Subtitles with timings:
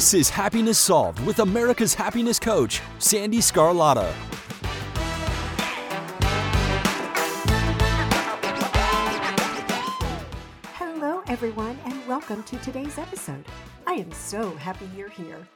[0.00, 4.10] This is Happiness Solved with America's happiness coach, Sandee Sgarlata.
[10.72, 13.44] Hello, everyone, and welcome to today's episode.
[13.86, 15.46] I am so happy you're here.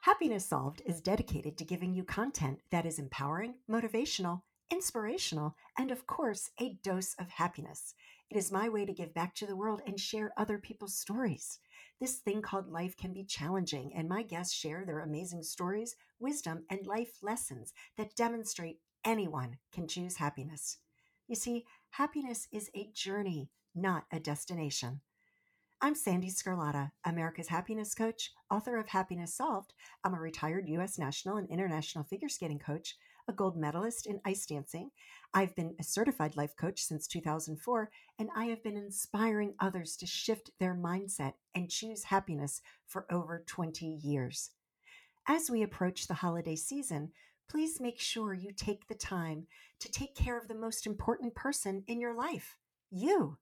[0.00, 4.40] Happiness Solved is dedicated to giving you content that is empowering, motivational,
[4.72, 7.94] inspirational, and of course, a dose of happiness.
[8.28, 11.60] It is my way to give back to the world and share other people's stories.
[12.00, 16.64] This thing called life can be challenging, and my guests share their amazing stories, wisdom,
[16.68, 20.78] and life lessons that demonstrate anyone can choose happiness.
[21.28, 25.00] You see, happiness is a journey, not a destination.
[25.80, 29.74] I'm Sandee Sgarlata, America's happiness coach, author of Happiness Solved.
[30.02, 30.98] I'm a retired U.S.
[30.98, 32.96] national and international figure skating coach,
[33.28, 34.90] a gold medalist in ice dancing.
[35.34, 40.06] I've been a certified life coach since 2004, and I have been inspiring others to
[40.06, 44.50] shift their mindset and choose happiness for over 20 years.
[45.28, 47.10] As we approach the holiday season,
[47.48, 49.46] please make sure you take the time
[49.80, 52.56] to take care of the most important person in your life
[52.90, 53.36] you.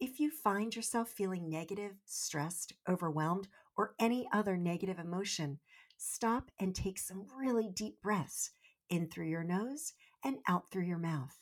[0.00, 5.60] If you find yourself feeling negative, stressed, overwhelmed, or any other negative emotion,
[5.96, 8.50] stop and take some really deep breaths
[8.92, 11.34] in through your nose and out through your mouth.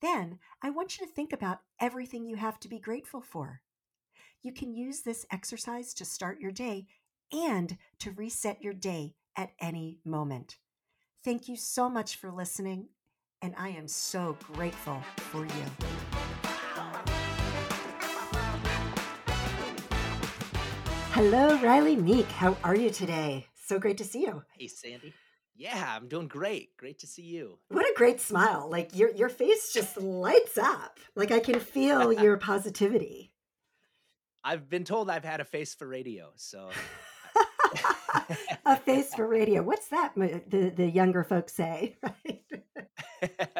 [0.00, 3.60] Then I want you to think about everything you have to be grateful for.
[4.42, 6.86] You can use this exercise to start your day
[7.32, 10.58] and to reset your day at any moment.
[11.24, 12.88] Thank you so much for listening,
[13.42, 15.64] and I am so grateful for you.
[21.12, 22.26] Hello, Rylee Meek.
[22.26, 23.46] How are you today?
[23.54, 24.42] So great to see you.
[24.58, 25.14] Hey, Sandee.
[25.56, 26.76] Yeah, I'm doing great.
[26.76, 27.58] Great to see you.
[27.68, 28.68] What a great smile.
[28.70, 30.98] Like your your face just lights up.
[31.14, 33.32] Like I can feel your positivity.
[34.42, 36.70] I've been told I've had a face for radio, so
[38.66, 39.62] a face for radio.
[39.62, 40.12] What's that?
[40.16, 42.42] The the younger folks say, right?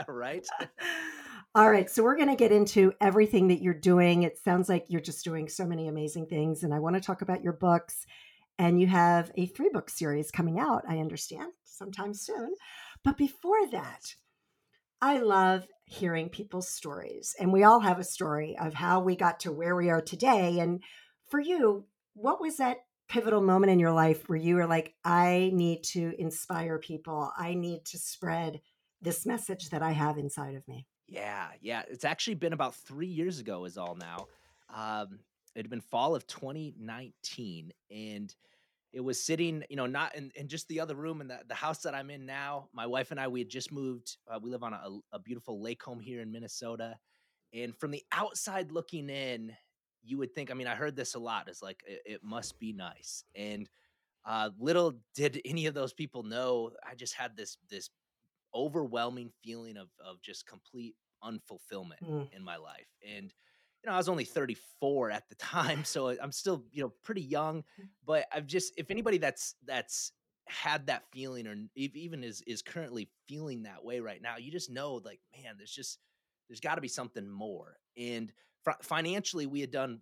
[0.08, 0.46] right.
[1.56, 4.24] All right, so we're going to get into everything that you're doing.
[4.24, 7.22] It sounds like you're just doing so many amazing things, and I want to talk
[7.22, 8.06] about your books.
[8.58, 12.54] And you have a three book series coming out, I understand, sometime soon.
[13.02, 14.14] But before that,
[15.00, 17.34] I love hearing people's stories.
[17.38, 20.60] And we all have a story of how we got to where we are today.
[20.60, 20.82] And
[21.28, 22.78] for you, what was that
[23.08, 27.32] pivotal moment in your life where you were like, I need to inspire people?
[27.36, 28.60] I need to spread
[29.02, 30.86] this message that I have inside of me?
[31.06, 31.82] Yeah, yeah.
[31.90, 34.26] It's actually been about three years ago, is all now.
[34.74, 35.18] Um,
[35.54, 38.34] it had been fall of 2019, and
[38.92, 41.54] it was sitting, you know, not in, in just the other room in the, the
[41.54, 42.68] house that I'm in now.
[42.72, 44.16] My wife and I, we had just moved.
[44.30, 46.96] Uh, we live on a, a beautiful lake home here in Minnesota.
[47.52, 49.52] And from the outside looking in,
[50.04, 51.48] you would think, I mean, I heard this a lot.
[51.48, 53.24] It's like, it, it must be nice.
[53.34, 53.68] And
[54.24, 57.90] uh, little did any of those people know, I just had this, this
[58.54, 62.28] overwhelming feeling of of just complete unfulfillment mm.
[62.32, 62.86] in my life.
[63.16, 63.32] And
[63.84, 67.22] you know, I was only 34 at the time, so I'm still, you know, pretty
[67.22, 67.88] young, mm.
[68.04, 70.12] but I've just if anybody that's that's
[70.46, 74.70] had that feeling or even is is currently feeling that way right now, you just
[74.70, 75.98] know like, man, there's just
[76.48, 77.76] there's got to be something more.
[77.96, 78.32] And
[78.82, 80.00] financially we had done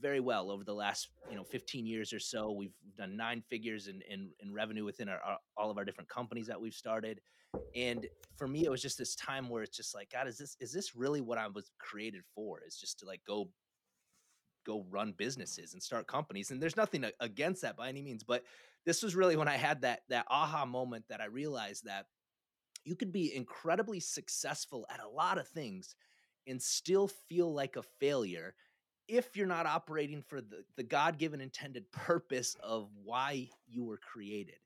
[0.00, 2.50] very well over the last you know 15 years or so.
[2.50, 6.08] We've done nine figures in in, in revenue within our, our, all of our different
[6.08, 7.20] companies that we've started.
[7.74, 8.06] And
[8.36, 10.72] for me it was just this time where it's just like god is this is
[10.72, 12.60] this really what i was created for?
[12.66, 13.50] Is just to like go
[14.64, 16.50] go run businesses and start companies.
[16.50, 18.44] And there's nothing against that by any means but
[18.86, 22.06] this was really when i had that that aha moment that i realized that
[22.84, 25.94] you could be incredibly successful at a lot of things
[26.46, 28.54] and still feel like a failure
[29.08, 34.56] if you're not operating for the, the god-given intended purpose of why you were created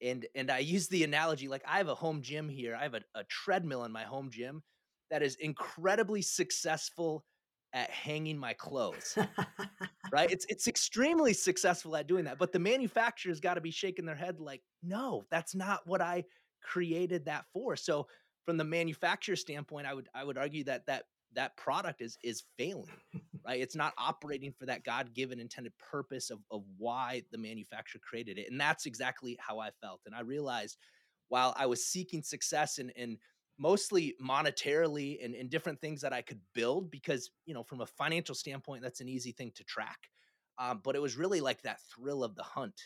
[0.00, 2.94] and and i use the analogy like i have a home gym here i have
[2.94, 4.62] a, a treadmill in my home gym
[5.10, 7.24] that is incredibly successful
[7.74, 9.16] at hanging my clothes
[10.12, 14.04] right it's it's extremely successful at doing that but the manufacturer's got to be shaking
[14.04, 16.22] their head like no that's not what i
[16.62, 17.76] created that for.
[17.76, 18.06] So
[18.44, 21.04] from the manufacturer standpoint, I would I would argue that that
[21.34, 22.86] that product is is failing,
[23.46, 23.60] right?
[23.60, 28.38] It's not operating for that God given intended purpose of of why the manufacturer created
[28.38, 30.00] it, and that's exactly how I felt.
[30.06, 30.78] And I realized
[31.28, 33.18] while I was seeking success and and
[33.58, 37.86] mostly monetarily and, and different things that I could build because you know from a
[37.86, 39.98] financial standpoint that's an easy thing to track
[40.58, 42.80] um, but it was really like that thrill of the hunt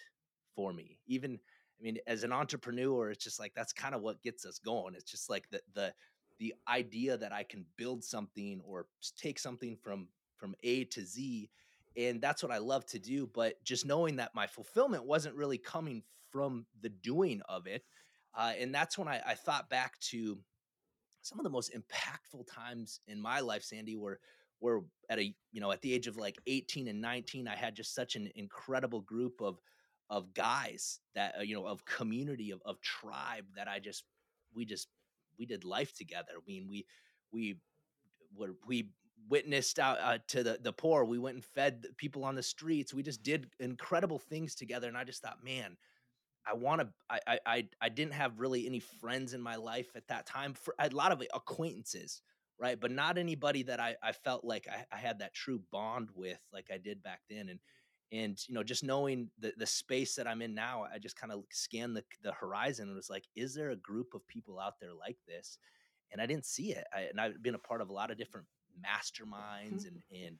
[0.55, 1.39] for me even
[1.79, 4.95] I mean as an entrepreneur it's just like that's kind of what gets us going.
[4.95, 5.95] It's just like the the
[6.39, 8.87] the idea that I can build something or
[9.17, 11.51] take something from from A to Z
[11.97, 15.59] and that's what I love to do but just knowing that my fulfillment wasn't really
[15.59, 17.85] coming from the doing of it
[18.37, 20.39] uh, and that's when I, I thought back to
[21.23, 24.21] some of the most impactful times in my life, Sandee, were
[24.61, 27.77] were at a you know at the age of like 18 and 19 i had
[27.77, 29.61] just such an incredible group of
[30.09, 34.05] of guys that uh, you know of community of, of tribe that i just
[34.55, 34.89] we just
[35.39, 36.87] we did life together i mean we
[37.33, 37.57] we
[38.37, 38.91] were we
[39.29, 42.95] witnessed out uh, to the the poor we went and fed people on the streets
[42.95, 45.77] we just did incredible things together and i just thought man
[46.47, 46.89] I want to.
[47.11, 50.55] I, I I didn't have really any friends in my life at that time.
[50.55, 52.23] For a lot of acquaintances,
[52.59, 56.09] right, but not anybody that I I felt like I, I had that true bond
[56.15, 57.49] with, like I did back then.
[57.49, 57.59] And
[58.13, 61.33] and you know, just knowing the the space that I'm in now, I just kind
[61.33, 64.81] of scanned the the horizon and was like, is there a group of people out
[64.81, 65.59] there like this?
[66.13, 66.85] And I didn't see it.
[66.95, 68.47] I, and I've been a part of a lot of different
[68.81, 69.89] masterminds mm-hmm.
[70.13, 70.39] and and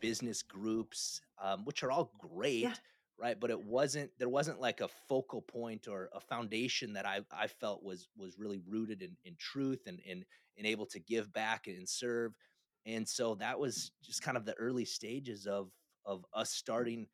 [0.00, 2.62] business groups, um, which are all great.
[2.62, 2.74] Yeah
[3.18, 7.20] right but it wasn't there wasn't like a focal point or a foundation that i
[7.32, 10.24] i felt was was really rooted in in truth and and,
[10.58, 12.32] and able to give back and serve
[12.86, 15.70] and so that was just kind of the early stages of
[16.06, 17.06] of us starting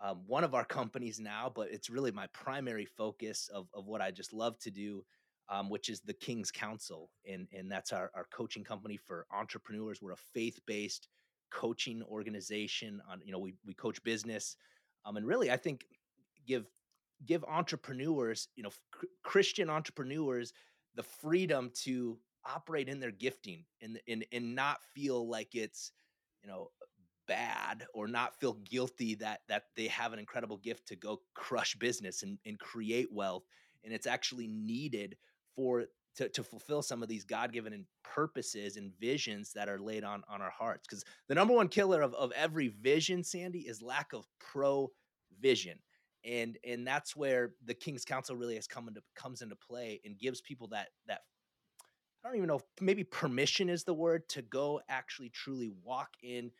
[0.00, 4.00] um, one of our companies now but it's really my primary focus of, of what
[4.00, 5.04] i just love to do
[5.48, 10.02] um, which is the king's council and and that's our, our coaching company for entrepreneurs.
[10.02, 11.06] We're a faith-based
[11.52, 14.56] coaching organization on you know we, we coach business
[15.06, 15.86] um, and really, I think
[16.46, 16.66] give
[17.24, 20.52] give entrepreneurs, you know, cr- Christian entrepreneurs,
[20.96, 25.92] the freedom to operate in their gifting and and and not feel like it's
[26.42, 26.70] you know
[27.26, 31.74] bad or not feel guilty that that they have an incredible gift to go crush
[31.76, 33.44] business and, and create wealth
[33.84, 35.16] and it's actually needed
[35.54, 35.84] for
[36.16, 40.40] to, to fulfill some of these god-given purposes and visions that are laid on on
[40.40, 40.86] our hearts.
[40.88, 45.78] Because the number one killer of, of every vision Sandee is lack of provision
[46.26, 50.18] and and that's where the king's council really has come into comes into play and
[50.18, 51.20] gives people that that
[52.24, 56.10] i don't even know if maybe permission is the word to go actually truly walk
[56.22, 56.50] in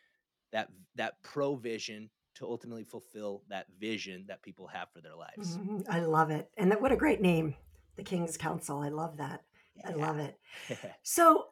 [0.57, 5.79] that that provision to ultimately fulfill that vision that people have for their lives mm-hmm.
[5.91, 7.55] i love it and that what a great name
[7.97, 8.81] the King's Council.
[8.81, 9.43] I love that.
[9.77, 9.91] Yeah.
[9.91, 10.39] I love it.
[11.03, 11.47] so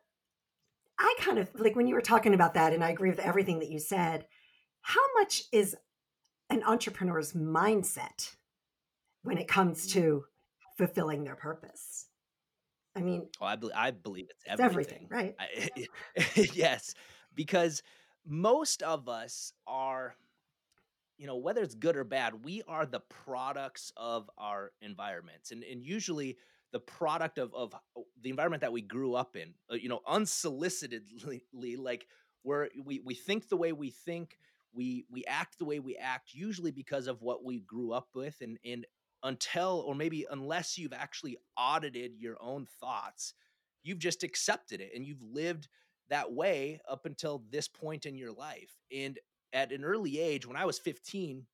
[0.98, 3.58] I kind of like when you were talking about that, and I agree with everything
[3.58, 4.26] that you said.
[4.86, 5.74] How much is
[6.50, 8.34] an entrepreneur's mindset
[9.22, 9.92] when it comes mm.
[9.92, 10.24] to
[10.76, 12.08] fulfilling their purpose?
[12.94, 15.88] I mean, oh, I, be- I believe it's everything, it's everything right?
[16.36, 16.94] I, yes,
[17.34, 17.82] because
[18.26, 20.16] most of us are
[21.18, 25.62] you know whether it's good or bad we are the products of our environments and
[25.62, 26.36] and usually
[26.72, 27.74] the product of of
[28.22, 31.42] the environment that we grew up in uh, you know unsolicitedly
[31.78, 32.06] like
[32.42, 34.38] where we we think the way we think
[34.72, 38.36] we we act the way we act usually because of what we grew up with
[38.40, 38.86] and and
[39.22, 43.34] until or maybe unless you've actually audited your own thoughts
[43.82, 45.68] you've just accepted it and you've lived
[46.10, 49.18] that way up until this point in your life and
[49.54, 51.46] at an early age, when I was 15,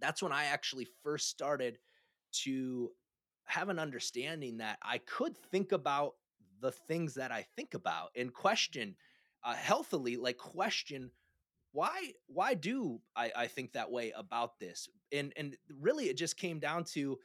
[0.00, 1.78] that's when I actually first started
[2.44, 2.90] to
[3.44, 6.14] have an understanding that I could think about
[6.60, 8.96] the things that I think about and question
[9.44, 11.10] uh, healthily, like question
[11.72, 14.88] why why do I, I think that way about this?
[15.12, 17.18] And and really it just came down to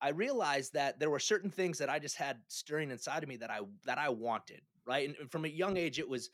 [0.00, 3.36] I realized that there were certain things that I just had stirring inside of me
[3.38, 5.14] that I that I wanted, right?
[5.20, 6.30] And, from a young age, it was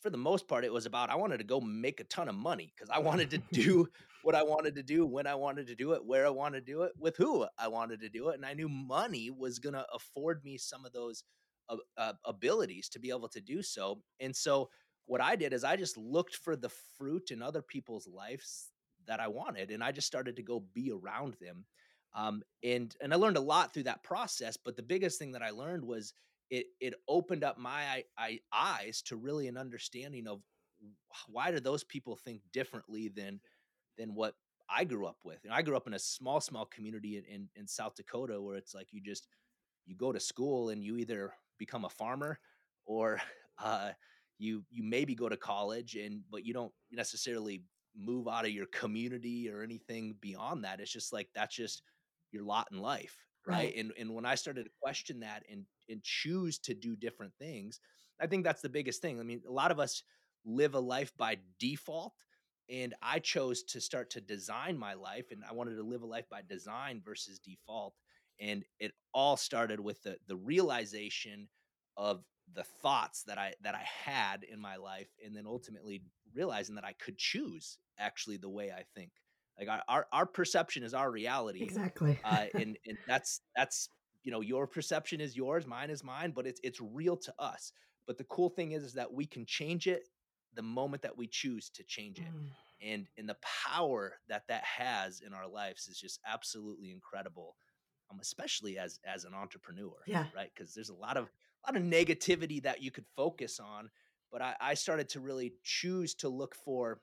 [0.00, 2.34] for the most part, it was about I wanted to go make a ton of
[2.34, 3.86] money because I wanted to do
[4.22, 6.72] what I wanted to do when I wanted to do it, where I wanted to
[6.72, 8.36] do it, with who I wanted to do it.
[8.36, 11.22] And I knew money was going to afford me some of those
[11.68, 14.02] uh, uh, abilities to be able to do so.
[14.18, 14.70] And so,
[15.06, 18.68] what I did is I just looked for the fruit in other people's lives
[19.06, 21.66] that I wanted, and I just started to go be around them.
[22.14, 24.56] Um, and and I learned a lot through that process.
[24.56, 26.12] But the biggest thing that I learned was
[26.50, 30.40] it it opened up my I, eyes to really an understanding of
[31.28, 33.40] why do those people think differently than
[33.96, 34.34] than what
[34.68, 35.38] I grew up with.
[35.44, 38.56] And I grew up in a small small community in, in, in South Dakota where
[38.56, 39.26] it's like you just
[39.86, 42.38] you go to school and you either become a farmer
[42.86, 43.20] or
[43.62, 43.90] uh,
[44.38, 47.62] you you maybe go to college and but you don't necessarily
[47.96, 50.80] move out of your community or anything beyond that.
[50.80, 51.82] It's just like that's just
[52.32, 53.16] your lot in life,
[53.46, 53.74] right?
[53.76, 57.80] And and when I started to question that and and choose to do different things,
[58.20, 59.20] I think that's the biggest thing.
[59.20, 60.02] I mean, a lot of us
[60.44, 62.14] live a life by default
[62.70, 66.06] and I chose to start to design my life and I wanted to live a
[66.06, 67.94] life by design versus default
[68.40, 71.48] and it all started with the the realization
[71.96, 76.02] of the thoughts that I that I had in my life and then ultimately
[76.34, 79.10] realizing that I could choose actually the way I think.
[79.60, 81.70] Like our our, our perception is our reality.
[81.70, 82.18] Exactly.
[82.24, 83.88] Uh and and that's that's
[84.24, 87.72] you know your perception is yours, mine is mine, but it's it's real to us.
[88.06, 90.04] But the cool thing is is that we can change it
[90.54, 92.32] the moment that we choose to change it.
[92.32, 97.56] Mm, And and the power that that has in our lives is just absolutely incredible.
[98.10, 100.30] Um, especially as as an entrepreneur, Yeah.
[100.32, 100.50] right?
[100.52, 101.26] Because there's a lot of
[101.64, 103.90] a lot of negativity that you could focus on,
[104.32, 107.02] but I, I started to really choose to look for,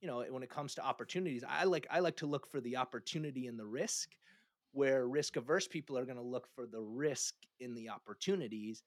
[0.00, 2.76] you know, when it comes to opportunities, I like I like to look for the
[2.76, 4.16] opportunity and the risk,
[4.72, 8.82] where risk averse people are going to look for the risk in the opportunities.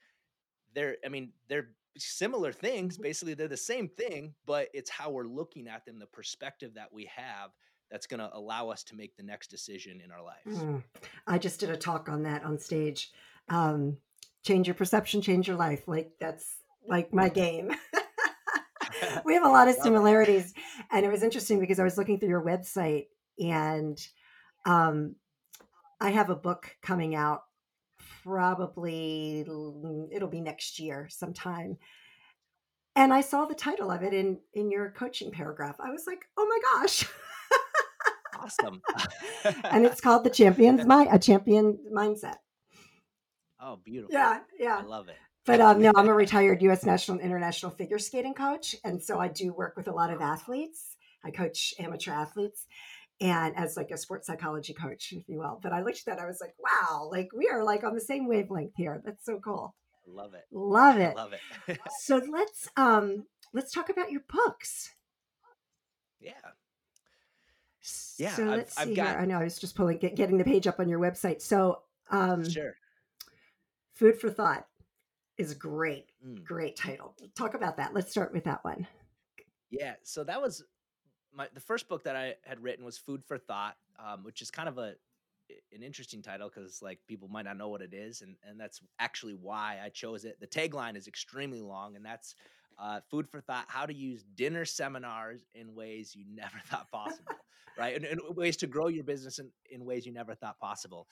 [0.74, 2.98] They're, I mean, they're similar things.
[2.98, 3.02] Mhm.
[3.02, 6.94] Basically, they're the same thing, but it's how we're looking at them, the perspective that
[6.94, 7.52] we have
[7.90, 10.64] that's going to allow us to make the next decision in our lives.
[10.64, 10.82] mm.
[11.28, 13.12] I just did a talk on that on stage.
[13.50, 13.98] Um,
[14.44, 15.88] change your perception, change your life.
[15.88, 16.56] Like that's
[16.88, 17.72] like my game.
[19.26, 20.54] we have a lot of similarities,
[20.92, 23.08] and it was interesting because I was looking through your website,
[23.40, 24.00] and
[24.66, 25.16] um,
[26.00, 27.44] I have a book coming out.
[28.24, 31.78] Probably it'll be next year sometime.
[32.96, 35.78] And I saw the title of it in in your coaching paragraph.
[35.80, 37.08] I was like, "Oh my gosh!"
[38.42, 38.82] Awesome.
[39.66, 42.36] and it's called the Champions Mind, a Champion Mindset.
[43.60, 44.14] oh, beautiful.
[44.14, 44.78] Yeah, yeah.
[44.80, 45.16] I love it.
[45.46, 46.86] But um, no, I'm a retired U.S.
[46.86, 50.22] national and international figure skating coach, and so I do work with a lot of
[50.22, 50.98] athletes.
[51.26, 52.68] I coach amateur athletes,
[53.20, 55.60] and as like a sports psychology coach, if you will.
[55.62, 58.02] But I looked at that, I was like, wow, like we are like on the
[58.02, 59.02] same wavelength here.
[59.04, 59.74] That's so cool.
[60.08, 60.46] Love it.
[60.52, 61.16] Love it.
[61.16, 61.34] love
[61.68, 61.80] it.
[62.00, 64.92] So let's um let's talk about your books.
[66.20, 66.32] yeah.
[68.18, 69.18] Yeah, So I've- let's I've see got- here.
[69.20, 71.42] I know I was just pulling get, getting the page up on your website.
[71.42, 71.82] So
[72.12, 72.76] um Sure.
[73.94, 74.68] Food for Thought
[75.42, 76.12] is great.
[76.26, 76.44] Mm.
[76.44, 77.16] Great title.
[77.36, 77.94] Talk about that.
[77.94, 78.88] Let's start with that one.
[79.70, 79.96] Yeah.
[80.04, 80.64] So that was
[81.34, 84.52] my the first book that I had written was Food for Thought, um, which is
[84.52, 84.94] kind of a
[85.74, 88.82] an interesting title because like people might not know what it is, and and that's
[89.00, 90.40] actually why I chose it.
[90.40, 92.36] The tagline is extremely long, and that's
[92.80, 97.34] uh, Food for Thought: How to Use Dinner Seminars in Ways You Never Thought Possible,
[97.78, 97.96] right?
[97.96, 101.08] And, and ways to grow your business in, in ways you never thought possible,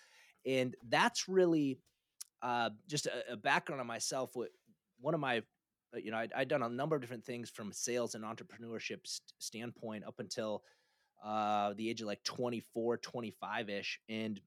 [0.45, 1.79] and that's really
[2.41, 4.31] uh, just a, a background on myself.
[4.35, 4.49] What
[4.99, 5.43] one of my
[5.93, 8.99] uh, you know, I'd, I'd done a number of different things from sales and entrepreneurship
[9.05, 10.63] st- standpoint up until
[11.23, 13.99] uh, the age of like 24, 25 ish.
[14.07, 14.39] And,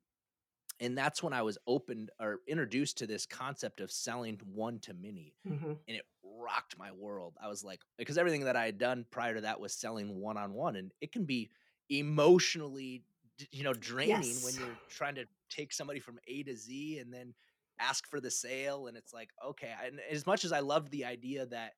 [0.81, 4.95] and that's when I was opened or introduced to this concept of selling one to
[4.95, 5.35] many.
[5.47, 5.79] Mhm.
[5.89, 7.35] And it rocked my world.
[7.43, 10.37] I was like, because everything that I had done prior to that was selling one
[10.37, 10.77] on one.
[10.77, 11.51] And it can be
[11.91, 13.03] emotionally,
[13.51, 17.35] you know, draining when you're trying to take somebody from A to Z and then
[17.81, 21.05] ask for the sale and it's like okay and as much as i loved the
[21.05, 21.73] idea that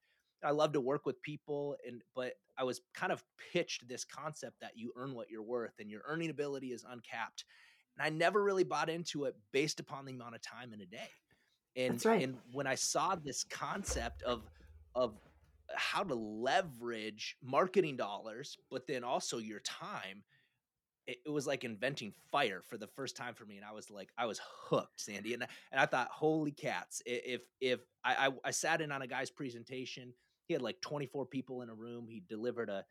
[0.45, 3.23] i love to work with people and but i was kind of
[3.53, 7.45] pitched this concept that you earn what you're worth and your earning ability is uncapped
[7.97, 10.87] and i never really bought into it based upon the amount of time in a
[10.87, 11.09] day
[11.77, 12.23] and That's right.
[12.23, 14.43] and when i saw this concept of
[14.95, 15.15] of
[15.75, 20.23] how to leverage marketing dollars but then also your time
[21.07, 23.91] it, it was like inventing fire for the first time for me and i was
[23.91, 28.29] like i was hooked Sandee and, I- and i thought holy cats if if I,
[28.29, 30.13] I i sat in on a guy's presentation
[30.47, 32.85] he had like 24 people in a room he delivered a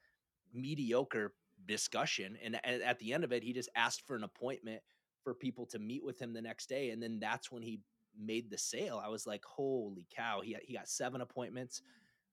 [0.54, 1.34] mediocre
[1.68, 4.82] discussion and at the end of it he just asked for an appointment
[5.24, 7.80] for people to meet with him the next day and then that's when he
[8.20, 9.02] made the sale.
[9.04, 11.82] I was like holy cow he, he got seven appointments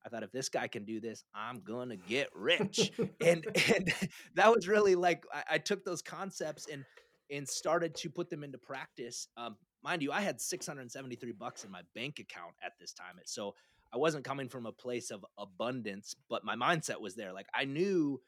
[0.05, 2.91] i thought if this guy can do this i'm gonna get rich
[3.25, 3.93] and and
[4.35, 6.85] that was really like I, I took those concepts and
[7.29, 11.71] and started to put them into practice um, mind you i had 673 bucks in
[11.71, 13.55] my bank account at this time so
[13.93, 17.65] i wasn't coming from a place of abundance but my mindset was there like i
[17.65, 18.19] knew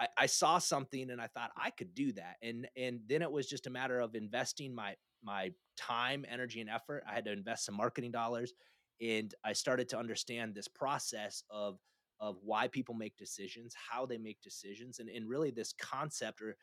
[0.00, 2.36] I, I saw something and I thought I could do that.
[2.42, 6.70] And and then it was just a matter of investing my my time, energy, and
[6.70, 7.04] effort.
[7.08, 8.52] I had to invest some marketing dollars.
[9.00, 11.78] And I started to understand this process of
[12.20, 16.54] of why people make decisions, how they make decisions, and, and really this concept or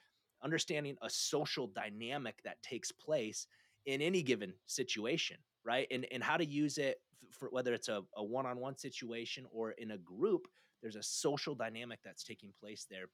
[0.44, 3.48] understanding a social dynamic that takes place
[3.88, 5.88] in any given situation, right?
[5.89, 6.98] And and how to use it
[7.32, 10.48] for whether it's a, a one-on-one situation or in a group,
[10.82, 13.06] there's a social dynamic that's taking place there.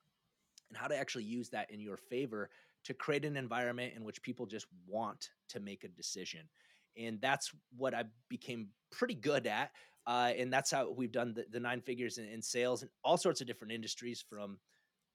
[0.69, 2.49] And how to actually use that in your favor
[2.85, 6.41] to create an environment in which people just want to make a decision.
[6.97, 9.71] And that's what I became pretty good at.
[10.05, 13.17] Uh, and that's how we've done the, the nine figures in, in, sales and all
[13.17, 14.59] sorts of different industries from,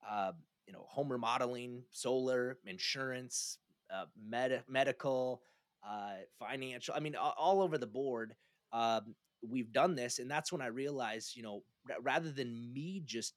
[0.09, 0.33] uh,
[0.67, 3.59] you know, home remodeling, solar, insurance,
[3.93, 5.43] uh, med- medical,
[5.87, 6.95] uh, financial.
[6.95, 8.35] I mean, all, all over the board.
[8.73, 9.15] Um,
[9.47, 13.35] we've done this, and that's when I realized, you know, r- rather than me just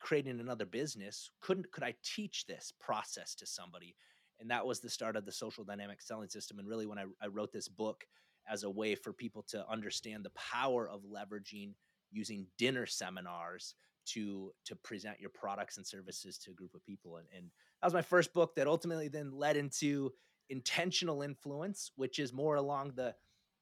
[0.00, 3.94] creating another business, couldn't could I teach this process to somebody?
[4.40, 6.58] And that was the start of the social dynamic selling system.
[6.58, 8.04] And really, when I, I wrote this book
[8.48, 11.74] as a way for people to understand the power of leveraging
[12.10, 13.74] using dinner seminars
[14.06, 17.86] to to present your products and services to a group of people and, and that
[17.86, 20.10] was my first book that ultimately then led into
[20.48, 23.14] intentional influence which is more along the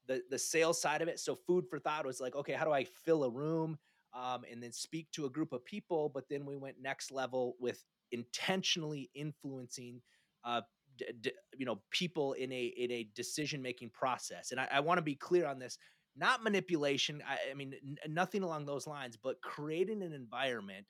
[0.06, 2.70] the the sales side of it so food for thought was like okay how do
[2.70, 3.76] i fill a room
[4.14, 7.56] um, and then speak to a group of people but then we went next level
[7.58, 10.00] with intentionally influencing
[10.46, 10.62] uh,
[10.96, 14.80] d- d- you know people in a in a decision making process and i, I
[14.80, 15.76] want to be clear on this
[16.16, 17.22] not manipulation.
[17.28, 20.86] I, I mean, n- nothing along those lines, but creating an environment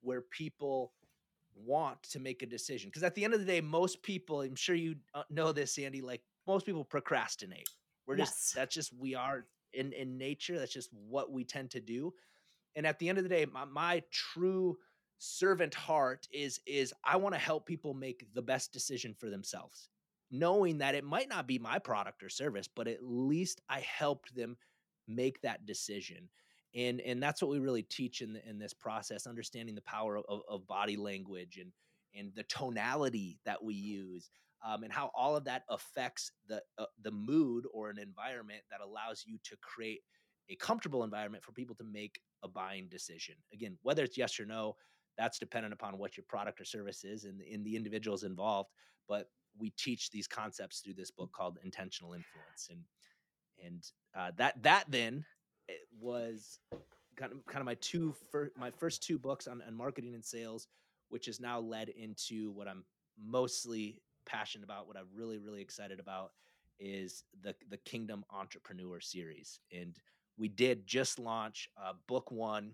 [0.00, 0.92] where people
[1.54, 2.88] want to make a decision.
[2.88, 5.76] Because at the end of the day, most people, I'm sure you uh, know this,
[5.76, 7.68] Sandee, like most people procrastinate.
[8.06, 10.58] We're just, that's just, we are in, in nature.
[10.58, 12.14] That's just what we tend to do.
[12.74, 14.78] And at the end of the day, my, my true
[15.20, 19.88] servant heart is, is I want to help people make the best decision for themselves
[20.30, 24.34] knowing that it might not be my product or service, but at least I helped
[24.34, 24.56] them
[25.08, 26.28] make that decision.
[26.74, 30.18] And and that's what we really teach in the, in this process, understanding the power
[30.18, 31.72] of, of body language and
[32.14, 34.30] and the tonality that we use,
[34.64, 38.80] um, and how all of that affects the uh, the mood or an environment that
[38.80, 40.02] allows you to create
[40.48, 43.34] a comfortable environment for people to make a buying decision.
[43.52, 44.76] Again, whether it's yes or no,
[45.20, 48.70] that's dependent upon what your product or service is and in the individuals involved.
[49.06, 49.28] But
[49.58, 52.80] we teach these concepts through this book called Intentional Influence, and
[53.62, 53.84] and
[54.16, 55.26] uh, that that then
[56.00, 56.58] was
[57.16, 60.24] kind of kind of my two fir- my first two books on, on marketing and
[60.24, 60.68] sales,
[61.10, 62.84] which has now led into what I'm
[63.22, 64.86] mostly passionate about.
[64.86, 66.30] What I'm really really excited about
[66.78, 69.94] is the the Kingdom Entrepreneur series, and
[70.38, 72.72] we did just launch uh, book one,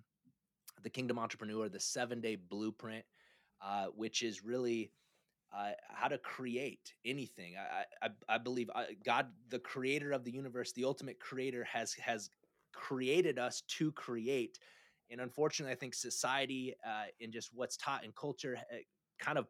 [0.82, 3.04] the Kingdom Entrepreneur, the seven day blueprint,
[3.60, 4.90] uh, which is really
[5.56, 7.54] uh, how to create anything.
[7.56, 11.94] I, I, I believe uh, God, the creator of the universe, the ultimate creator, has
[11.94, 12.30] has
[12.72, 14.58] created us to create.
[15.10, 18.76] And unfortunately, I think society uh, and just what's taught in culture uh,
[19.18, 19.46] kind of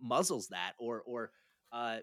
[0.00, 1.32] muzzles that or or
[1.72, 1.98] uh,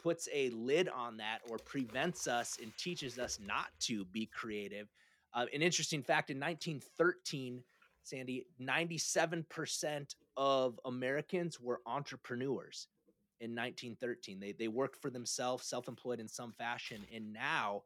[0.00, 4.88] puts a lid on that or prevents us and teaches us not to be creative.
[5.34, 7.62] Uh, an interesting fact in 1913
[8.12, 12.88] Sandee, 97% of Americans were entrepreneurs
[13.40, 14.40] in 1913.
[14.40, 17.04] They, they worked for themselves, self employed in some fashion.
[17.14, 17.82] And now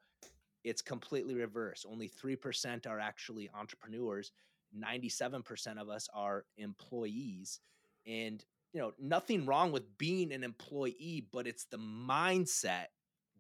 [0.65, 1.87] it's completely reversed.
[1.89, 4.33] Only 3% are actually entrepreneurs.
[4.79, 7.61] 97% of us are employees.
[8.07, 12.87] And, you know, nothing wrong with being an employee, but it's the mindset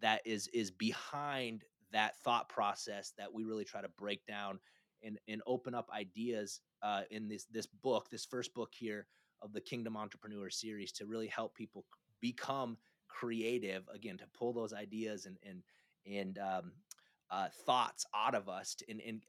[0.00, 4.58] that is is behind that thought process that we really try to break down
[5.02, 9.06] and and open up ideas uh, in this this book, this first book here
[9.40, 11.84] of the Kingdom Entrepreneur series, to really help people
[12.20, 12.76] become
[13.08, 15.62] creative again, to pull those ideas and and
[16.06, 16.72] and um,
[17.30, 19.22] uh, thoughts out of us, to, and, and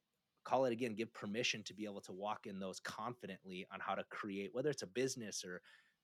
[0.43, 3.95] call it again, give permission to be able to walk in those confidently on how
[3.95, 5.61] to create, whether it's a business or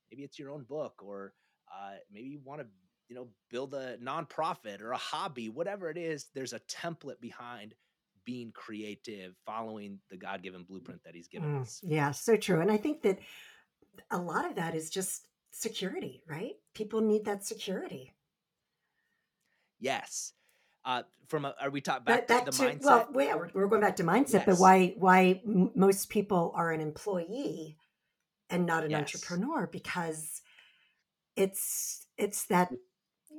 [0.10, 1.34] maybe it's your own book or
[1.74, 2.68] uh, maybe you want to
[3.08, 7.74] you know build a nonprofit or a hobby whatever it is there's a template behind
[8.30, 11.82] being creative, following the God given blueprint that He's given mm, us.
[11.82, 12.62] Yeah, so true.
[12.62, 13.18] And I think that
[14.12, 16.54] a lot of that is just security, right?
[16.76, 18.14] People need that security.
[19.80, 20.34] Yes.
[20.86, 23.12] Uh, from a, are we talking back, back to the to, mindset?
[23.12, 24.46] Well, yeah, we're, we're going back to mindset, yes.
[24.46, 27.78] but why why most people are an employee
[28.52, 29.00] and not an yes.
[29.00, 30.42] entrepreneur because
[31.36, 32.72] it's it's that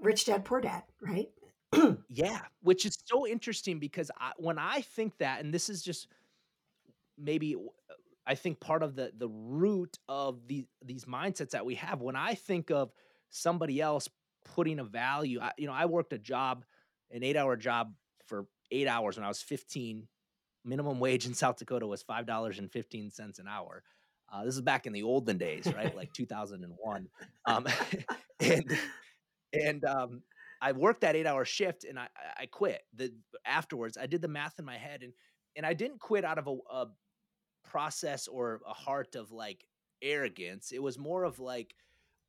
[0.02, 1.28] rich dad poor dad, right?
[2.08, 6.08] yeah, which is so interesting because I, when I think that, and this is just
[7.18, 7.56] maybe
[8.26, 12.00] I think part of the the root of these these mindsets that we have.
[12.00, 12.92] When I think of
[13.30, 14.08] somebody else
[14.44, 16.64] putting a value, I, you know, I worked a job,
[17.10, 17.92] an eight hour job
[18.26, 20.08] for eight hours when I was 15.
[20.64, 23.82] Minimum wage in South Dakota was five dollars and fifteen cents an hour.
[24.32, 25.96] Uh, this is back in the olden days, right?
[25.96, 27.08] like 2001.
[27.46, 27.66] Um,
[28.40, 28.78] and
[29.52, 30.22] and um,
[30.60, 32.82] I worked that eight hour shift and I I quit.
[32.94, 33.12] The
[33.44, 35.12] afterwards I did the math in my head and
[35.56, 36.86] and I didn't quit out of a, a
[37.64, 39.64] process or a heart of like
[40.02, 40.72] arrogance.
[40.72, 41.74] It was more of like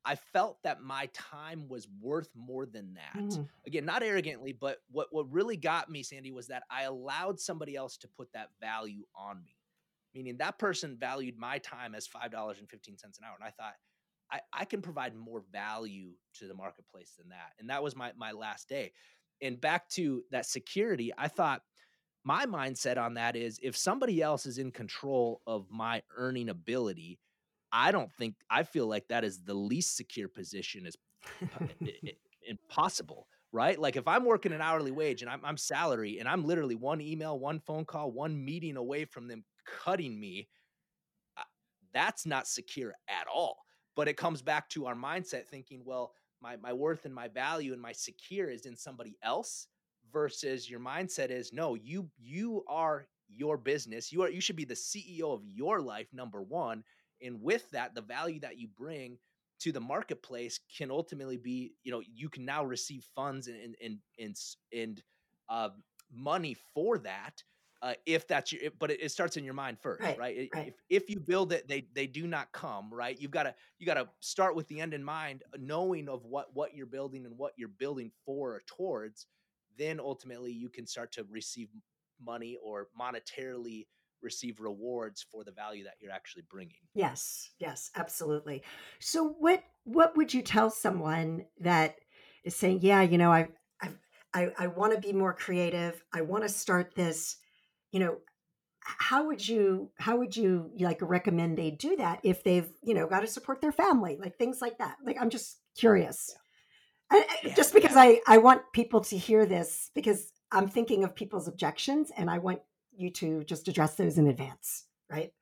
[0.04, 3.22] I felt that my time was worth more than that.
[3.22, 3.48] Mm.
[3.66, 7.76] Again, not arrogantly, but what what really got me, Sandee, was that I allowed somebody
[7.76, 9.56] else to put that value on me.
[10.14, 13.46] Meaning that person valued my time as five dollars and fifteen cents an hour, and
[13.46, 13.74] I thought
[14.32, 17.52] I, I can provide more value to the marketplace than that.
[17.58, 18.92] And that was my my last day.
[19.40, 21.62] And back to that security, I thought
[22.24, 27.18] my mindset on that is if somebody else is in control of my earning ability,
[27.72, 30.96] I don't think I feel like that is the least secure position is
[32.48, 33.78] impossible, right?
[33.78, 37.00] Like if I'm working an hourly wage and I'm, I'm salary and I'm literally one
[37.00, 39.44] email, one phone call, one meeting away from them
[39.84, 40.48] cutting me,
[41.92, 43.58] that's not secure at all.
[43.94, 47.72] But it comes back to our mindset thinking, well, my, my worth and my value
[47.72, 49.68] and my secure is in somebody else
[50.12, 54.12] versus your mindset is no, you you are your business.
[54.12, 56.82] You are you should be the CEO of your life, number one
[57.22, 59.16] and with that the value that you bring
[59.60, 63.98] to the marketplace can ultimately be you know you can now receive funds and and
[64.18, 64.36] and
[64.72, 65.02] and
[65.48, 65.68] uh,
[66.12, 67.42] money for that
[67.82, 70.50] uh, if that's your but it, it, starts in your mind first right, right?
[70.54, 70.74] right.
[70.88, 73.86] If, if you build it they they do not come right you've got to you
[73.86, 77.26] got to start with the end in mind uh, knowing of what what you're building
[77.26, 79.26] and what you're building for or towards
[79.76, 81.68] then ultimately you can start to receive
[82.24, 83.86] money or monetarily
[84.22, 86.76] receive rewards for the value that you're actually bringing.
[86.94, 88.62] Yes, yes, absolutely.
[89.00, 91.96] So what what would you tell someone that
[92.44, 93.48] is saying, "Yeah, you know, I
[93.80, 93.88] I
[94.32, 96.02] I, I want to be more creative.
[96.14, 97.38] I want to start this."
[97.92, 98.16] You know,
[98.84, 103.06] how would you how would you like recommend they do that if they've you know
[103.06, 104.96] got to support their family, like things like that?
[105.04, 106.30] Like I'm just curious.
[106.32, 107.18] Yeah.
[107.18, 107.54] I, yeah.
[107.54, 112.10] Just because I I want people to hear this because I'm thinking of people's objections
[112.16, 112.60] and I want
[112.92, 115.32] you to just address those in advance, right?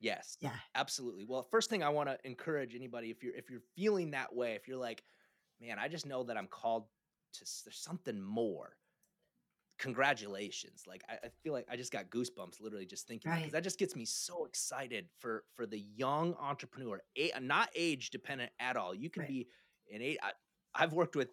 [0.00, 0.36] Yes.
[0.40, 0.54] Yeah.
[0.74, 1.24] Absolutely.
[1.24, 4.52] Well, first thing I want to encourage anybody if you're if you're feeling that way,
[4.52, 5.02] if you're like,
[5.60, 6.84] man, I just know that I'm called
[7.34, 8.76] to there's something more.
[9.78, 10.84] Congratulations.
[10.86, 13.78] Like I, I feel like I just got goosebumps literally just thinking because that just
[13.78, 18.76] gets me so excited for for the young entrepreneur, a, uh, not age dependent at
[18.76, 18.94] all.
[18.94, 19.28] You can right.
[19.28, 19.48] be
[19.92, 20.18] an eight.
[20.22, 20.30] I,
[20.74, 21.30] I've worked with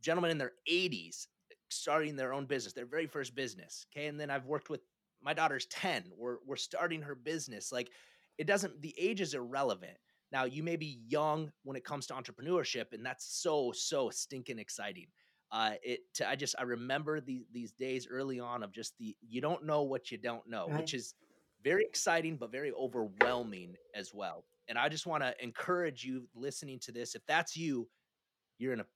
[0.00, 1.26] gentlemen in their 80s
[1.68, 3.86] starting their own business, their very first business.
[3.92, 4.06] Okay.
[4.06, 4.80] And then I've worked with
[5.22, 6.04] my daughter's 10.
[6.16, 7.72] We're we're starting her business.
[7.72, 7.90] Like
[8.38, 9.96] it doesn't the age is irrelevant.
[10.32, 14.58] Now you may be young when it comes to entrepreneurship, and that's so, so stinking
[14.58, 15.06] exciting.
[15.50, 19.16] Uh it to, I just I remember these these days early on of just the
[19.20, 20.80] you don't know what you don't know, right.
[20.80, 21.14] which is
[21.62, 24.44] very exciting but very overwhelming as well.
[24.68, 27.14] And I just want to encourage you listening to this.
[27.14, 27.88] If that's you,
[28.58, 28.86] you're in a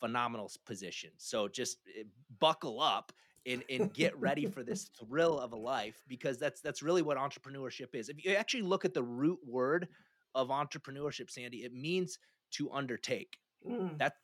[0.00, 1.10] phenomenal position.
[1.16, 2.04] So just eh,
[2.38, 3.12] buckle up
[3.46, 7.16] and, and get ready for this thrill of a life because that's that's really what
[7.16, 8.08] entrepreneurship is.
[8.08, 9.88] If you actually look at the root word
[10.34, 12.18] of entrepreneurship, Sandee, it means
[12.52, 13.38] to undertake.
[13.68, 13.98] Mm.
[13.98, 14.14] That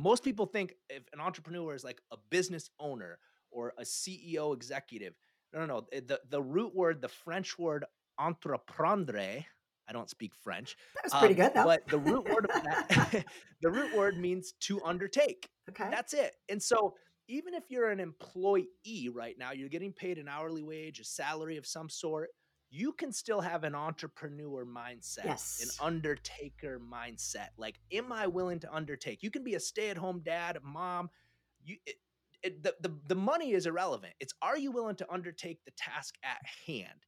[0.00, 3.18] most people think if an entrepreneur is like a business owner
[3.50, 5.14] or a CEO executive.
[5.52, 5.86] No, no, no.
[5.92, 7.84] Eh, the, the root word, the French word
[8.18, 9.44] entreprendre,
[9.88, 10.76] I don't speak French.
[10.94, 11.64] That was pretty um, good, though.
[11.64, 13.24] But the root word of that,
[13.62, 15.48] the root word means to undertake.
[15.68, 15.88] Okay.
[15.90, 16.36] That's it.
[16.48, 16.94] And so
[17.28, 21.56] even if you're an employee right now, you're getting paid an hourly wage, a salary
[21.56, 22.30] of some sort,
[22.70, 25.60] you can still have an entrepreneur mindset, yes.
[25.62, 27.48] an undertaker mindset.
[27.58, 29.22] Like, am I willing to undertake?
[29.22, 31.10] You can be a stay-at-home dad, mom.
[31.64, 31.96] You, it,
[32.42, 34.14] it, the, the the money is irrelevant.
[34.20, 37.04] It's are you willing to undertake the task at hand?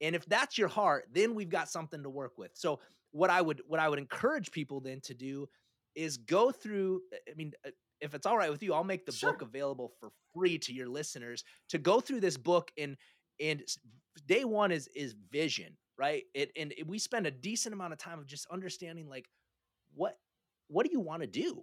[0.00, 2.52] And if that's your heart, then we've got something to work with.
[2.54, 5.48] So what I would what I would encourage people then to do
[5.94, 7.70] is go through I mean uh,
[8.00, 9.32] if it's all right with you, I'll make the sure.
[9.32, 12.96] book available for free to your listeners to go through this book and
[13.38, 13.62] and
[14.26, 16.24] day one is is vision, right?
[16.34, 19.28] It and it, we spend a decent amount of time of just understanding like
[19.94, 20.18] what
[20.68, 21.62] what do you want to do?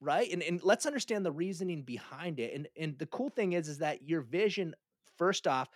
[0.00, 0.30] Right?
[0.32, 2.54] And and let's understand the reasoning behind it.
[2.54, 4.74] And and the cool thing is is that your vision
[5.16, 5.68] first off,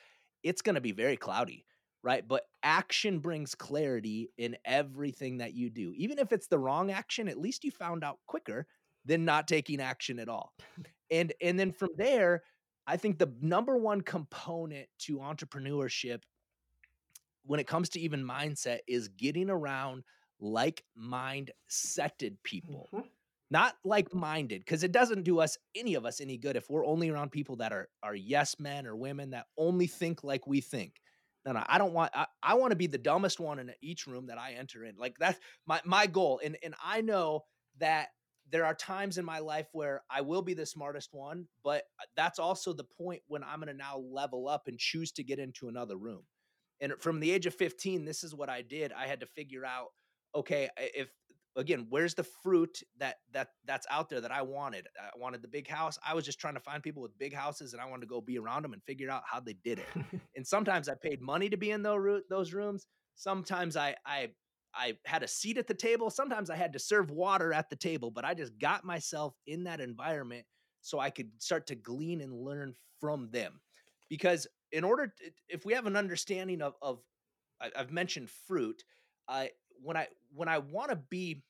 [0.43, 1.65] it's going to be very cloudy
[2.05, 2.29] right?
[2.29, 5.93] But action brings clarity in everything that you do.
[5.97, 8.67] Even if it's the wrong action, at least you found out quicker
[9.07, 10.53] than not taking action at all.
[11.11, 12.43] And and then from there,
[12.87, 16.23] I think the number one component to entrepreneurship
[17.45, 20.05] when it comes to even mindset is getting around
[20.41, 22.89] like-mind-setted people.
[22.93, 23.07] Mm-hmm.
[23.51, 27.11] Not like-minded because it doesn't do us any of us any good if we're only
[27.11, 31.01] around people that are are yes men or women that only think like we think
[31.45, 32.11] no, no, I don't want.
[32.15, 34.97] I, I want to be the dumbest one in each room that I enter in.
[34.97, 36.41] Like that's my my goal.
[36.43, 37.45] And and I know
[37.79, 38.09] that
[38.51, 42.05] there are times in my life where I will be the smartest one, but uh,
[42.17, 45.39] that's also the point when I'm going to now level up and choose to get
[45.39, 46.23] into another room.
[46.81, 48.93] And from the age of 15, this is what I did.
[48.93, 49.89] I had to figure out,
[50.35, 51.09] okay, if
[51.57, 54.87] again, where's the fruit that that that's out there that I wanted?
[55.01, 55.99] I wanted the big house.
[56.07, 58.21] I was just trying to find people with big houses, and I wanted to go
[58.21, 60.21] be around them and figure out how they did it.
[60.37, 62.87] and sometimes I paid money to be in those those rooms.
[63.15, 64.31] Sometimes I I
[64.77, 66.11] I had a seat at the table.
[66.11, 69.65] Sometimes I had to serve water at the table, but I just got myself in
[69.65, 70.45] that environment
[70.81, 73.61] so I could start to glean and learn from them.
[74.09, 77.01] Because in order, to, if we have an understanding of, of
[77.61, 78.85] I've mentioned fruit,
[79.29, 79.47] uh,
[79.83, 81.43] when I when I want to be,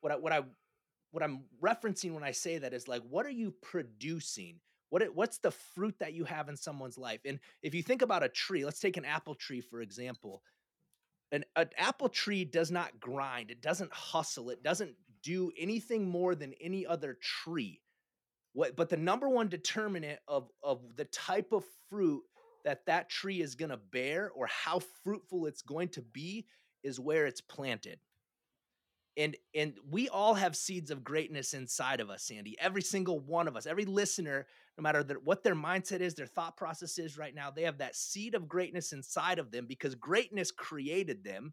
[0.00, 0.42] what I what I
[1.12, 4.60] what I'm referencing when I say that is like, what are you producing?
[4.88, 7.20] What it, what's the fruit that you have in someone's life?
[7.24, 10.42] And if you think about a tree, let's take an apple tree for example
[11.32, 16.34] an, an apple tree does not grind it doesn't hustle it doesn't do anything more
[16.34, 17.80] than any other tree.
[18.52, 22.22] What but the number one determinant of of the type of fruit
[22.64, 26.46] that that tree is going to bear or how fruitful it's going to be
[26.82, 28.00] is where it's planted
[29.16, 33.48] and and we all have seeds of greatness inside of us Sandee every single one
[33.48, 34.46] of us every listener
[34.78, 37.78] no matter the, what their mindset is their thought process is right now they have
[37.78, 41.52] that seed of greatness inside of them because greatness created them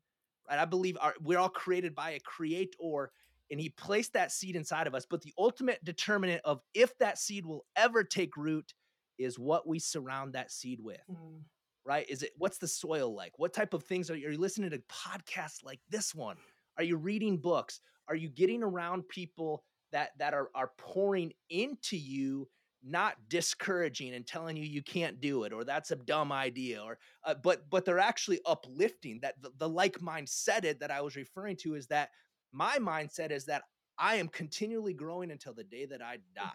[0.49, 3.11] right i believe our, we're all created by a creator
[3.49, 7.17] and he placed that seed inside of us but the ultimate determinant of if that
[7.17, 8.73] seed will ever take root
[9.17, 11.41] is what we surround that seed with mm.
[11.85, 12.07] right?
[12.09, 13.33] Is it what's the soil like?
[13.37, 16.37] What type of things are you, are you listening to podcasts like this one
[16.77, 17.81] are you reading books?
[18.07, 22.47] Are you getting around people that that are are pouring into you,
[22.83, 26.97] not discouraging and telling you you can't do it or that's a dumb idea or
[27.25, 31.57] uh, but but they're actually uplifting that the, the like mindseted that I was referring
[31.57, 32.09] to is that
[32.51, 33.63] my mindset is that
[33.97, 36.51] I am continually growing until the day that I die.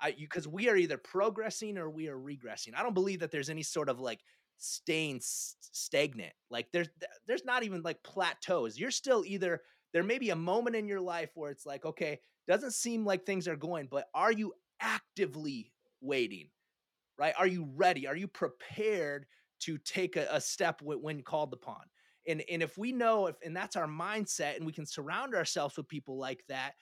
[0.00, 2.74] I because we are either progressing or we are regressing.
[2.76, 4.20] I don't believe that there's any sort of like
[4.58, 6.32] staying stagnant.
[6.50, 6.88] Like there's
[7.26, 8.78] there's not even like plateaus.
[8.78, 12.20] You're still either there may be a moment in your life where it's like, okay,
[12.48, 16.48] doesn't seem like things are going, but are you actively waiting?
[17.18, 17.34] Right?
[17.38, 18.06] Are you ready?
[18.06, 19.26] Are you prepared
[19.60, 21.80] to take a, a step when called upon?
[22.28, 25.76] And and if we know if and that's our mindset and we can surround ourselves
[25.76, 26.72] with people like that,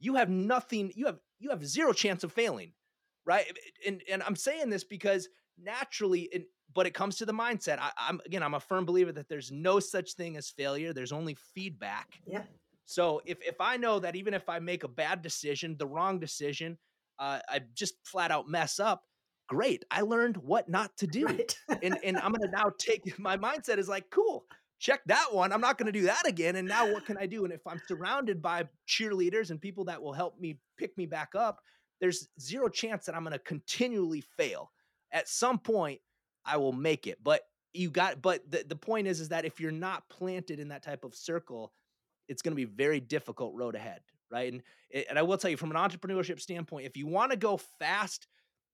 [0.00, 2.72] you have nothing, you have you have zero chance of failing.
[3.24, 3.44] Right?
[3.86, 7.78] And and I'm saying this because naturally and but it comes to the mindset.
[7.80, 10.92] I, am again, I'm a firm believer that there's no such thing as failure.
[10.92, 12.20] There's only feedback.
[12.26, 12.42] Yeah.
[12.84, 16.18] So if if I know that even if I make a bad decision, the wrong
[16.18, 16.78] decision,
[17.18, 19.04] uh, I just flat out mess up.
[19.48, 21.56] Great, I learned what not to do, right.
[21.82, 24.44] and and I'm gonna now take my mindset is like cool.
[24.78, 25.52] Check that one.
[25.52, 26.56] I'm not going to do that again.
[26.56, 27.44] And now what can I do?
[27.44, 31.36] And if I'm surrounded by cheerleaders and people that will help me pick me back
[31.36, 31.60] up,
[32.00, 34.72] there's zero chance that I'm going to continually fail.
[35.12, 36.00] At some point,
[36.44, 37.18] I will make it.
[37.22, 40.68] But you got but the, the point is is that if you're not planted in
[40.68, 41.72] that type of circle,
[42.28, 44.00] it's going to be very difficult road ahead,
[44.30, 44.52] right?
[44.52, 44.62] And
[45.08, 48.26] and I will tell you from an entrepreneurship standpoint, if you want to go fast,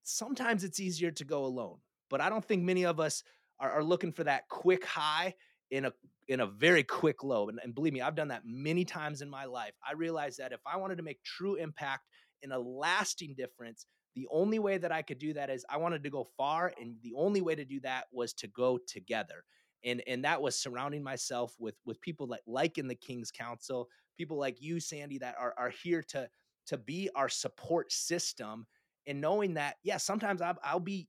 [0.03, 1.79] sometimes it's easier to go alone.
[2.11, 3.23] But I don't think many of us
[3.61, 5.35] are, are looking for that quick high
[5.71, 5.93] in a
[6.29, 7.49] in a very quick low.
[7.49, 9.73] And, and believe me, I've done that many times in my life.
[9.87, 12.05] I realized that if I wanted to make true impact
[12.43, 13.87] in a lasting difference,
[14.19, 16.97] the only way that I could do that is I wanted to go far, and
[17.03, 19.45] the only way to do that was to go together.
[19.85, 23.89] And, and that was surrounding myself with with people like like in the King's Council,
[24.17, 26.29] people like you, Sandee, that are are here to
[26.67, 28.67] to be our support system,
[29.07, 31.07] and knowing that yeah, sometimes I'll, I'll be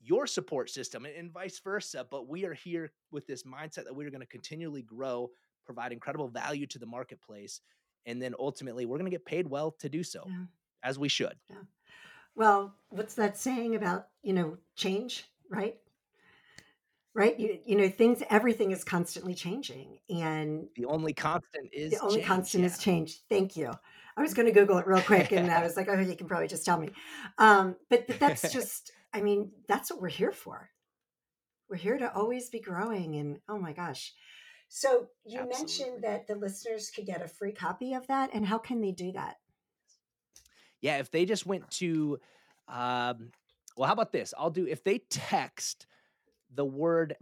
[0.00, 2.04] your support system and, and vice versa.
[2.10, 5.30] But we are here with this mindset that we're going to continually grow,
[5.64, 7.60] provide incredible value to the marketplace,
[8.06, 10.44] and then ultimately we're going to get paid well to do so, yeah.
[10.82, 11.34] as we should.
[11.48, 11.56] Yeah.
[12.34, 15.76] Well, what's that saying about, you know, change, right?
[17.14, 17.38] Right?
[17.38, 19.98] You, you know, things, everything is constantly changing.
[20.08, 22.66] And the only constant is the only change, constant yeah.
[22.70, 23.20] is change.
[23.28, 23.72] Thank you.
[24.16, 26.28] I was going to Google it real quick and I was like, oh, you can
[26.28, 26.90] probably just tell me.
[27.38, 30.70] Um, but, but that's just, I mean, that's what we're here for.
[31.68, 33.16] We're here to always be growing.
[33.16, 34.12] And oh my gosh.
[34.68, 35.58] So you Absolutely.
[35.58, 38.30] mentioned that the listeners could get a free copy of that.
[38.32, 39.36] And how can they do that?
[40.80, 42.18] Yeah, if they just went to,
[42.68, 43.30] um,
[43.76, 44.32] well, how about this?
[44.36, 45.86] I'll do if they text
[46.54, 47.16] the word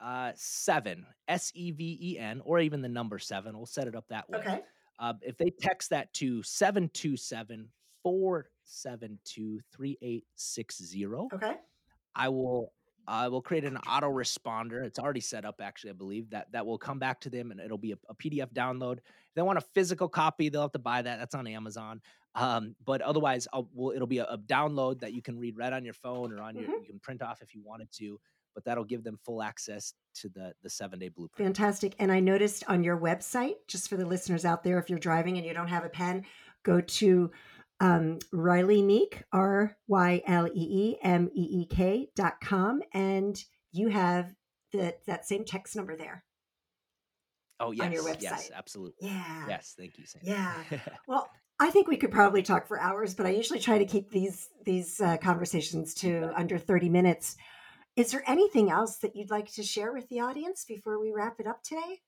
[0.00, 3.94] uh, seven, S E V E N, or even the number seven, we'll set it
[3.94, 4.38] up that way.
[4.38, 4.60] Okay.
[4.98, 7.68] Uh, if they text that to 727
[8.02, 11.54] 472 3860, okay.
[12.14, 12.72] I will
[13.08, 14.84] uh, we'll create an autoresponder.
[14.84, 17.60] It's already set up, actually, I believe that that will come back to them, and
[17.60, 18.98] it'll be a, a PDF download.
[18.98, 21.18] If they want a physical copy, they'll have to buy that.
[21.18, 22.00] That's on Amazon.
[22.34, 25.72] Um, but otherwise, I'll, well, it'll be a, a, download that you can read right
[25.72, 26.64] on your phone or on your.
[26.64, 26.82] Mm-hmm.
[26.82, 28.20] You can print off if you wanted to,
[28.54, 31.46] but that'll give them full access to the the seven day blueprint.
[31.46, 31.94] Fantastic.
[31.98, 35.38] And I noticed on your website, just for the listeners out there, if you're driving
[35.38, 36.26] and you don't have a pen,
[36.62, 37.30] go to
[37.80, 43.42] um, Rylee Meek, R Y L E E M E E K dot com, and
[43.72, 44.32] you have
[44.72, 46.24] the, that same text number there.
[47.58, 47.86] Oh, yes.
[47.86, 48.22] On your website.
[48.22, 49.08] Yes, absolutely.
[49.08, 49.46] Yeah.
[49.48, 49.74] Yes.
[49.78, 50.22] Thank you, Sam.
[50.24, 50.54] Yeah.
[51.08, 54.10] well, I think we could probably talk for hours, but I usually try to keep
[54.10, 57.36] these these uh, conversations to under 30 minutes.
[57.96, 61.40] Is there anything else that you'd like to share with the audience before we wrap
[61.40, 62.00] it up today?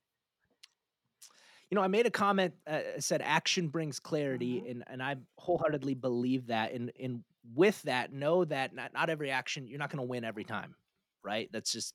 [1.71, 4.71] You know, I made a comment uh, said action brings clarity, mm-hmm.
[4.71, 6.73] and and I wholeheartedly believe that.
[6.73, 10.25] And and with that, know that not not every action you're not going to win
[10.25, 10.75] every time,
[11.23, 11.49] right?
[11.53, 11.95] That's just.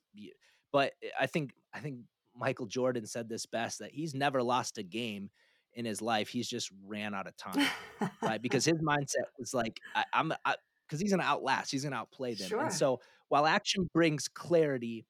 [0.72, 2.00] But I think I think
[2.36, 5.30] Michael Jordan said this best that he's never lost a game
[5.74, 6.28] in his life.
[6.28, 7.66] He's just ran out of time,
[8.22, 8.40] right?
[8.42, 10.32] Because his mindset was like, I, I'm
[10.86, 12.48] because he's going to outlast, he's going to outplay them.
[12.48, 12.60] Sure.
[12.60, 15.06] And so while action brings clarity,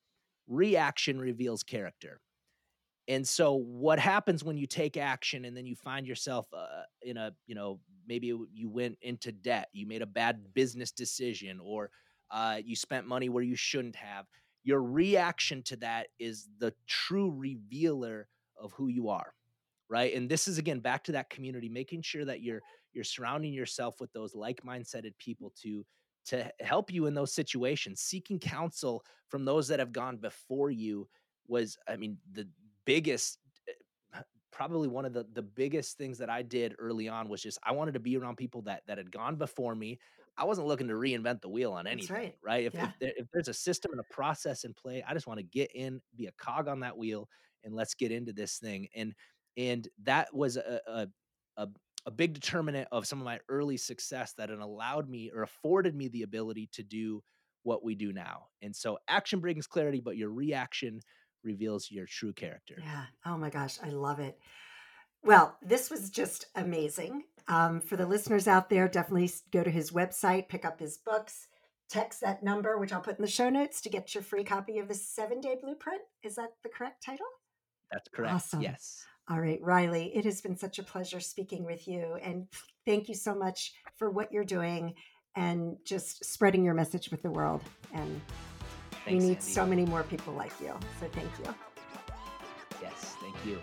[0.47, 2.21] reaction reveals character.
[3.09, 7.17] And so what happens when you take action and then you find yourself uh, in
[7.17, 11.91] a, you know, maybe you went into debt, you made a bad business decision or
[12.31, 14.27] uh, you spent money where you shouldn't have.
[14.63, 19.35] Your reaction to that is the true revealer of who you are.
[19.91, 20.15] Right.
[20.15, 22.63] And this is again back to that community, making sure that you're
[22.95, 25.85] you're surrounding yourself with those like-minded people to
[26.27, 28.01] to help you in those situations.
[28.01, 31.07] Seeking counsel from those that have gone before you
[31.47, 32.49] was, I mean, the
[32.85, 34.21] biggest eh,
[34.53, 37.73] probably one of the the biggest things that I did early on was just I
[37.73, 39.99] wanted to be around people that that had gone before me.
[40.37, 42.35] I wasn't looking to reinvent the wheel on anything, right.
[42.45, 42.65] right?
[42.65, 42.87] If, yeah.
[42.87, 45.45] if, there, if, there's a system and a process in play, I just want to
[45.45, 47.29] get in, be a cog on that wheel,
[47.63, 48.89] and let's get into this thing.
[48.97, 49.15] And
[49.57, 51.07] and that was a a,
[51.57, 51.69] a,
[52.07, 55.95] a big determinant of some of my early success that it allowed me or afforded
[55.95, 57.23] me the ability to do
[57.63, 58.47] what we do now.
[58.63, 61.01] And so action brings clarity, but your reaction
[61.45, 62.77] reveals your true character.
[62.79, 63.05] Yeah.
[63.27, 64.39] Oh my gosh, I love it.
[65.23, 67.25] Well, this was just amazing.
[67.49, 71.49] Um, for the listeners out there, definitely go to his website, pick up his books,
[71.89, 74.79] text that number, which I'll put in the show notes to get your free copy
[74.79, 76.03] of the seven day blueprint.
[76.23, 77.27] Is that the correct title?
[77.91, 78.35] That's correct.
[78.35, 78.61] Awesome.
[78.61, 79.05] Yes.
[79.31, 82.19] All right, Rylee, it has been such a pleasure speaking with you.
[82.23, 82.47] And
[82.85, 84.95] thank you so much for what you're doing
[85.37, 87.63] and just spreading your message with the world.
[87.95, 88.21] And
[89.05, 89.55] Thanks, we need Sandee.
[89.55, 90.73] so many more people like you.
[91.01, 91.55] So thank you.
[92.81, 93.59] Yes, thank you.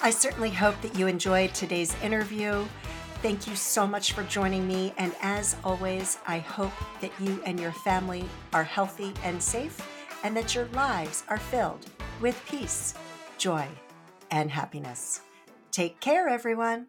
[0.00, 2.64] I certainly hope that you enjoyed today's interview.
[3.20, 4.94] Thank you so much for joining me.
[4.96, 9.78] And as always, I hope that you and your family are healthy and safe
[10.24, 11.86] and that your lives are filled
[12.20, 12.94] with peace
[13.38, 13.68] joy,
[14.30, 15.20] and happiness.
[15.70, 16.88] Take care, everyone.